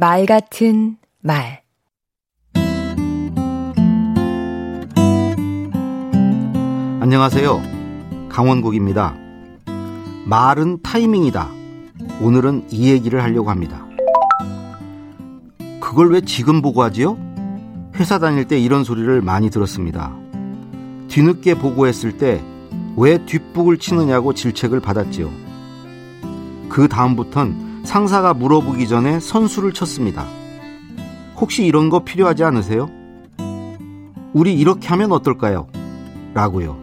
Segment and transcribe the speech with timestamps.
[0.00, 1.60] 말 같은 말
[7.02, 7.60] 안녕하세요.
[8.30, 9.14] 강원국입니다.
[10.24, 11.50] 말은 타이밍이다.
[12.22, 13.84] 오늘은 이 얘기를 하려고 합니다.
[15.82, 17.18] 그걸 왜 지금 보고 하지요?
[17.96, 20.16] 회사 다닐 때 이런 소리를 많이 들었습니다.
[21.08, 22.42] 뒤늦게 보고했을 때
[22.96, 25.30] 왜 뒷북을 치느냐고 질책을 받았지요.
[26.70, 30.26] 그 다음부턴 상사가 물어보기 전에 선수를 쳤습니다.
[31.36, 32.90] 혹시 이런 거 필요하지 않으세요?
[34.32, 35.66] 우리 이렇게 하면 어떨까요?
[36.34, 36.78] 라고요.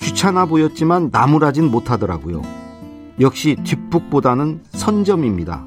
[0.00, 2.42] 귀찮아 보였지만 나무라진 못하더라고요.
[3.20, 5.64] 역시 뒷북보다는 선점입니다.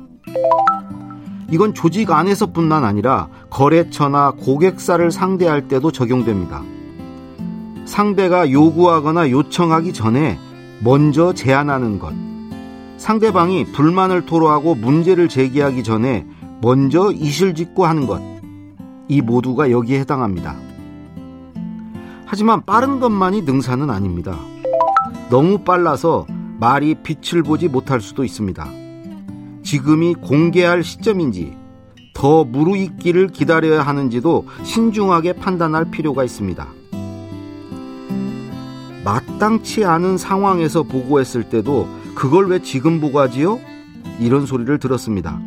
[1.51, 6.63] 이건 조직 안에서뿐만 아니라 거래처나 고객사를 상대할 때도 적용됩니다.
[7.85, 10.39] 상대가 요구하거나 요청하기 전에
[10.81, 12.13] 먼저 제안하는 것.
[12.97, 16.25] 상대방이 불만을 토로하고 문제를 제기하기 전에
[16.61, 18.21] 먼저 이실직고 하는 것.
[19.07, 20.55] 이 모두가 여기에 해당합니다.
[22.25, 24.39] 하지만 빠른 것만이 능사는 아닙니다.
[25.29, 26.25] 너무 빨라서
[26.59, 28.67] 말이 빛을 보지 못할 수도 있습니다.
[29.63, 31.55] 지금이 공개할 시점인지
[32.13, 36.65] 더 무르익기를 기다려야 하는지도 신중하게 판단할 필요가 있습니다.
[39.03, 43.59] 마땅치 않은 상황에서 보고했을 때도 그걸 왜 지금 보고 하지요?
[44.19, 45.39] 이런 소리를 들었습니다.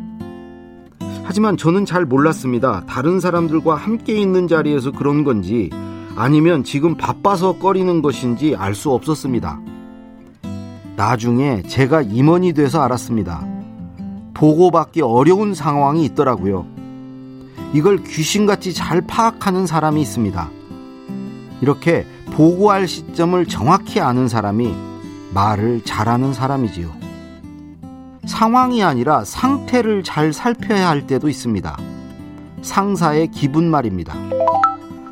[1.23, 2.83] 하지만 저는 잘 몰랐습니다.
[2.87, 5.69] 다른 사람들과 함께 있는 자리에서 그런 건지
[6.15, 9.59] 아니면 지금 바빠서 꺼리는 것인지 알 수 없었습니다.
[10.95, 13.45] 나중에 제가 임원이 돼서 알았습니다.
[14.33, 16.65] 보고받기 어려운 상황이 있더라고요.
[17.73, 20.49] 이걸 귀신같이 잘 파악하는 사람이 있습니다.
[21.61, 24.88] 이렇게 보고할 시점을 정확히 아는 사람이
[25.33, 26.91] 말을 잘하는 사람이지요.
[28.25, 31.77] 상황이 아니라 상태를 잘 살펴야 할 때도 있습니다.
[32.61, 34.13] 상사의 기분 말입니다.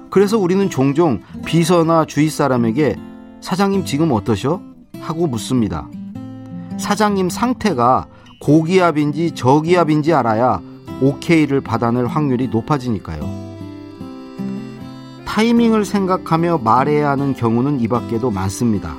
[0.09, 2.95] 그래서 우리는 종종 비서나 주위 사람에게
[3.41, 4.61] 사장님 지금 어떠셔?
[4.99, 5.87] 하고 묻습니다.
[6.77, 8.07] 사장님 상태가
[8.41, 10.61] 고기압인지 저기압인지 알아야
[11.01, 13.47] 오케이를 받아낼 확률이 높아지니까요.
[15.25, 18.95] 타이밍을 생각하며 말해야 하는 경우는 이 밖에도 많습니다.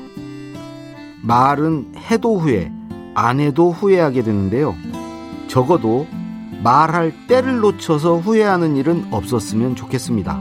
[1.23, 2.71] 말은 해도 후회,
[3.15, 4.75] 안 해도 후회하게 되는데요.
[5.49, 6.07] 적어도
[6.63, 10.41] 말할 때를 놓쳐서 후회하는 일은 없었으면 좋겠습니다.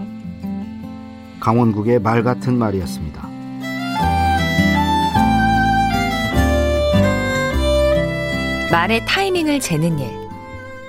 [1.39, 3.27] 강원국의 말 같은 말이었습니다.
[8.71, 10.07] 말의 타이밍을 재는 일.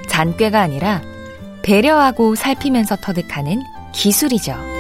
[0.09, 1.01] 잔꾀가 아니라
[1.63, 3.63] 배려하고 살피면서 터득하는
[3.93, 4.78] 기술이죠.